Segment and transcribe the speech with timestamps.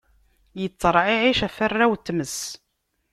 [0.65, 2.37] Itteṛɛiɛic ɣef warraw n tmes.